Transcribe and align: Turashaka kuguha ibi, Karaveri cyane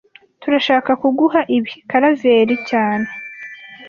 Turashaka 0.41 0.91
kuguha 1.01 1.39
ibi, 1.57 1.73
Karaveri 1.89 2.55
cyane 2.69 3.07